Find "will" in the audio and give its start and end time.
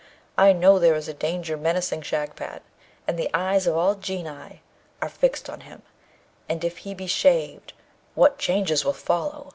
8.83-8.93